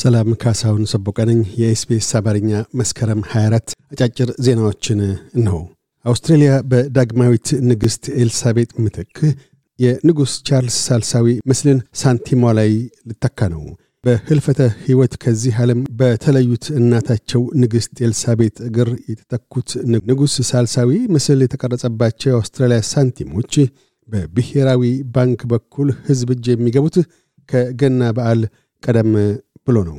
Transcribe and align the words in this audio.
ሰላም 0.00 0.28
ካሳሁን 0.42 0.84
ሰቦቃ 0.90 1.19
ነኝ 1.19 1.40
የ 1.60 1.79
SBS 1.79 2.08
አማርኛ 2.18 2.50
መስከረም 2.80 3.20
24 3.30 3.72
አጫጭር 3.94 4.30
ዜናዎችን 4.44 5.00
እነሆ። 5.36 5.58
አውስትሬልያ 6.04 6.52
በዳግማዊት 6.70 7.48
ንግሥት 7.70 8.04
ኤልሳቤጥ 8.20 8.70
ምትክ 8.84 9.16
የንጉሥ 9.78 10.32
ቻርልስ 10.48 10.76
ሳልሳዊ 10.86 11.26
ምስልን 11.50 11.78
ሳንቲሟ 12.00 12.52
ላይ 12.58 12.70
ልትተካ 13.10 13.48
ነው። 13.52 13.62
በህልፈተ 14.04 14.60
ሕይወት 14.84 15.14
ከዚህ 15.22 15.58
ዓለም 15.62 15.80
በተለዩት 15.98 16.66
እናታቸው 16.78 17.42
ንግሥት 17.62 17.98
ኤልሳቤጥ 18.06 18.56
እግር 18.68 18.90
የተተኩት 19.10 19.70
ንጉሥ 20.06 20.36
ሳልሳዊ 20.50 20.90
ምስል 21.14 21.40
የተቀረጸባቸው 21.44 22.30
የአውስትራሊያ 22.32 22.80
ሳንቲሞች 22.90 23.52
በብሔራዊ 24.08 24.84
ባንክ 25.14 25.40
በኩል 25.52 25.90
ሕዝብ 26.06 26.30
እጅ 26.36 26.46
የሚገቡት 26.52 26.96
ከገና 27.48 28.02
በዓል 28.16 28.40
ቀደም 28.82 29.12
ብሎ 29.70 29.78
ነው። 29.90 29.98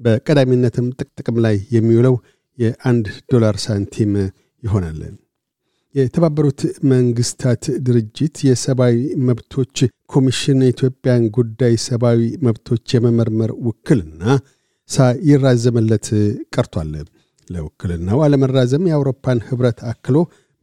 በቀዳሚነትም 0.00 0.86
ጥቅጥቅም 1.00 1.36
ላይ 1.44 1.56
የሚውለው 1.76 2.14
የአንድ 2.58 3.06
ዶላር 3.32 3.56
ሳንቲም 3.64 4.12
ይሆናል። 4.62 5.00
የተባበሩት 5.94 6.60
መንግስታት 6.90 7.64
ድርጅት 7.86 8.36
የሰብአዊ 8.46 8.96
መብቶች 9.28 9.78
ኮሚሽን 10.06 10.60
የኢትዮጵያን 10.64 11.24
ጉዳይ 11.36 11.74
ሰብአዊ 11.86 12.20
መብቶች 12.46 12.94
የመመርመር 12.94 13.50
ውክልና 13.66 14.22
ሳይራዘመለት 14.90 16.06
ቀርቷል። 16.54 16.92
ለውክልናው 17.50 18.18
አለመራዘም 18.24 18.88
የአውሮፓን 18.88 19.38
ህብረት 19.48 19.78
አክሎ 19.90 20.16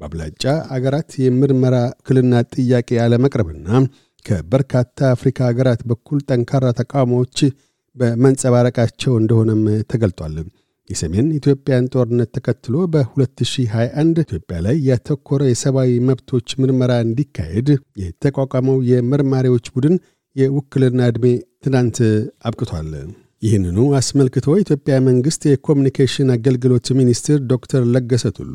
በአብላጫ 0.00 0.44
አገራት 0.74 1.10
የምርመራ 1.24 1.76
ውክልና 1.92 2.34
ጥያቄ 2.54 2.98
አለመቅረብና 3.04 3.68
ከበርካታ 4.26 4.98
አፍሪካ 5.14 5.38
አገራት 5.50 5.80
በኩል 5.90 6.18
ጠንካራ 6.28 6.66
ተቃውሞዎች 6.78 7.38
በመንጸባረቃቸው 7.96 9.12
እንደሆነም 9.20 9.62
ተገልጧል። 9.92 10.36
የሰሜን 10.90 11.28
ኢትዮጵያን 11.38 11.88
ጦርነት 11.92 12.28
ተከትሎ 12.36 12.74
በ2021 12.92 14.18
ኢትዮጵያ 14.24 14.56
ላይ 14.66 14.76
ያተኮረ 14.88 15.42
የሰብአዊ 15.48 15.92
መብቶች 16.08 16.48
ምርመራ 16.60 16.92
እንዲካሄድ 17.06 17.68
የተቋቋመው 18.02 18.78
የመርማሪዎች 18.90 19.68
ቡድን 19.74 19.96
የውክልና 20.36 21.00
ዕድሜ 21.10 21.26
ትናንት 21.64 21.98
አብቅቷል። 22.48 22.90
ይህንኑ 23.42 23.78
አስመልክቶ 23.98 24.46
የኢትዮጵያ 24.54 24.94
መንግሥት 25.08 25.42
የኮሚኒኬሽን 25.48 26.28
አገልግሎት 26.36 26.86
ሚኒስትር 26.98 27.38
ዶክተር 27.50 27.82
ለገሰ 27.94 28.24
ቱሉ 28.38 28.54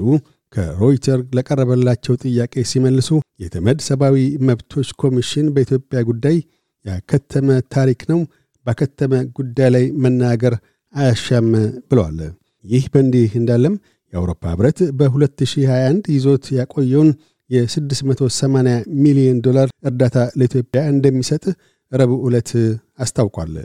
ከሮይተር 0.53 1.20
ለቀረበላቸው 1.36 2.16
ጥያቄ 2.23 2.64
ሲመልሱ 2.72 3.09
የተመድ 3.44 3.80
ሰብአዊ 3.88 4.17
መብቶች 4.48 4.89
ኮሚሽን 5.03 5.48
በኢትዮጵያ 5.55 6.00
ጉዳይ 6.09 6.38
ያከተመ 6.86 7.48
ታሪክ 7.76 8.02
ነው 8.11 8.20
ባከተመ 8.66 9.14
ጉዳይ 9.38 9.70
ላይ 9.76 9.86
መናገር 10.04 10.54
አያሻም 10.94 11.50
ብለዋል። 11.90 12.20
ይህ 12.66 12.86
በእንዲህ 12.94 13.31
እንዳለም 13.40 13.76
የአውሮፓ 14.14 14.44
ህብረት 14.54 14.80
በ2021 15.00 16.09
ይዞት 16.16 16.45
ያቆየውን 16.58 17.09
የ680 17.50 18.73
ሚሊዮን 19.04 19.38
ዶላር 19.45 19.70
እርዳታ 19.89 20.17
ለኢትዮጵያ 20.39 20.82
እንደሚሰጥ 20.94 21.44
ረቡዕ 21.92 22.20
ዕለት 22.28 22.52
አስታውቋል። 23.00 23.56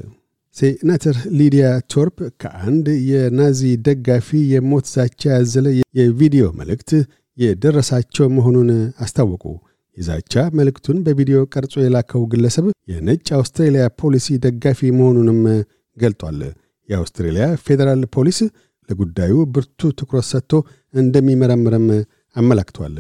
ሴናተር 0.56 1.17
ሊዲያ 1.39 1.64
ቶርፕ 1.92 2.19
ከአንድ 2.42 2.86
የናዚ 3.11 3.61
ደጋፊ 3.86 4.39
የሞት 4.52 4.86
ዛቻ 4.94 5.22
ያዘለ 5.34 5.67
የቪዲዮ 5.98 6.44
መልእክት 6.61 6.91
የደረሳቸው 7.39 8.27
መሆኑን 8.36 8.70
አስታወቁ። 9.05 9.44
የዛቻ 9.97 10.44
መልእክቱን 10.58 10.98
በቪዲዮ 11.05 11.39
ቀርጾ 11.55 11.75
የላከው 11.83 12.22
ግለሰብ 12.33 12.64
የነጭ 12.92 13.27
አውስትሬልያ 13.39 13.84
ፖሊሲ 14.00 14.36
ደጋፊ 14.44 14.80
መሆኑንም 14.98 15.41
ገልጧል። 15.97 16.41
የአውስትሬልያ 16.89 17.45
ፌዴራል 17.67 18.02
ፖሊስ 18.17 18.39
ለጉዳዩ 18.89 19.34
ብርቱ 19.55 19.90
ትኩረት 20.01 20.27
ሰጥቶ 20.33 20.52
እንደሚመረምርም 20.95 21.86
አመላክቷል። 22.36 22.96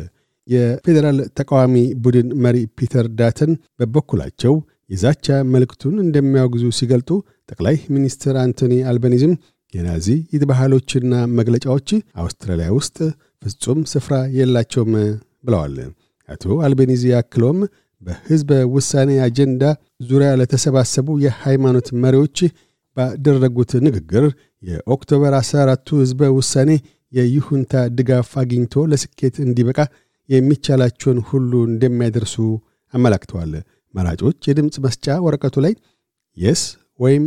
የፌዴራል 0.48 1.18
ተቃዋሚ 1.38 1.74
ቡድን 2.02 2.28
መሪ 2.44 2.56
ፒተር 2.78 3.06
ዳተን 3.18 3.52
በበኩላቸው 3.78 4.54
የዛቻ 4.90 5.26
መልእክቱን 5.52 5.94
እንደሚያወግዙ 6.02 6.64
ሲገልጡ 6.78 7.10
ጠቅላይ 7.50 7.76
ሚኒስትር 7.94 8.34
አንቶኒ 8.42 8.74
አልበኒዝም 8.90 9.32
የናዚ 9.74 10.06
ይትባህሎችና 10.34 11.14
መግለጫዎች 11.38 11.88
አውስትራሊያ 12.22 12.68
ውስጥ 12.76 12.96
ፍጹም 13.42 13.80
ስፍራ 13.92 14.14
የላቸውም 14.38 14.92
ብለዋል። 15.44 15.74
አቶ 16.28 16.44
አልቤኒዚ 16.66 17.04
አክሎም 17.18 17.58
በሕዝበ 18.02 18.50
ውሳኔ 18.74 19.10
አጀንዳ 19.26 19.62
ዙሪያ 20.08 20.30
ለተሰባሰቡ 20.40 21.08
የሃይማኖት 21.24 21.88
መሪዎች 22.02 22.38
ባደረጉት 22.96 23.72
ንግግር 23.86 24.24
የኦክቶበር 24.62 25.32
14ቱ 25.40 25.88
ሕዝበ 26.02 26.28
ውሳኔ 26.38 26.70
የይሁንታ 27.12 27.72
ድጋፍ 27.98 28.30
አግኝቶ 28.42 28.84
ለስኬት 28.92 29.36
እንዲበቃ 29.44 29.78
የሚቻላቸውን 30.28 31.18
ሁሉ 31.28 31.52
እንደሚያደርሱ 31.70 32.36
አመላክተዋል። 32.94 33.52
መራጮች 33.94 34.38
የድምፅ 34.48 34.76
መስጫ 34.86 35.06
ወረቀቱ 35.26 35.56
ላይ 35.64 35.74
yes 36.36 36.62
ወይም 37.00 37.24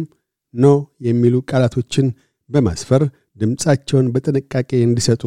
no 0.54 0.68
የሚሉ 1.08 1.36
ቃላቶችን 1.52 2.08
በማስፈር 2.50 3.04
ድምፃቸውን 3.40 4.08
በጥንቃቄ 4.14 4.72
እንዲሰጡ 4.88 5.24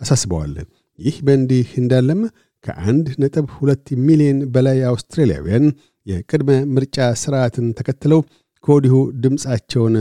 አሳስበዋል። 0.00 0.54
ይህ 0.98 1.16
በእንዲህ 1.26 1.68
እንዳለም 1.82 2.20
ከአንድ 2.64 3.06
ነጥብ 3.22 3.46
ሁለት 3.56 3.88
ሚሊዮን 4.06 4.38
በላይ 4.54 4.78
አውስትራሊያውያን 4.90 5.66
የቅድመ 6.06 6.50
ምርጫ 6.74 7.06
ሥርዓትን 7.22 7.66
ተከትለው 7.78 8.20
ከወዲሁ 8.64 8.94
ድምፃቸውን 9.24 9.96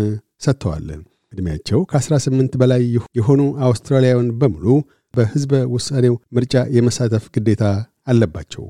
ሰጥተዋል። 0.46 0.88
ዕድሜያቸው 1.34 1.80
ከ18 1.92 2.58
በላይ 2.62 2.84
የሆኑ 3.20 3.42
አውስትራሊያውያን 3.68 4.30
በሙሉ 4.42 4.66
በሕዝበ 5.14 5.54
ውሳኔው 5.74 6.16
ምርጫ 6.36 6.64
የመሳተፍ 6.76 7.26
ግዴታ 7.36 7.64
አለባቸው። 8.08 8.66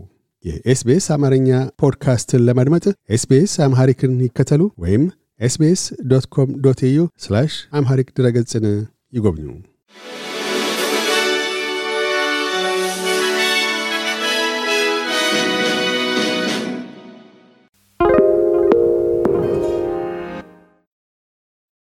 የ 0.45 0.69
SBS 0.69 1.05
አማርኛ 1.15 1.49
ፖድካስትን 1.81 2.41
ለማድመጥ 2.47 2.85
SBS 3.15 3.53
Amharic 3.65 4.04
ን 4.04 4.15
ይከተሉ 4.25 4.63
ወይም 4.83 5.03
SBS 5.41 5.81
dot 6.11 6.25
com 6.35 6.49
dot 6.65 6.81
au 6.89 6.99
Amharic 7.73 8.09
ድረገጽን 8.17 8.65
ይጎብኙ። 9.13 9.47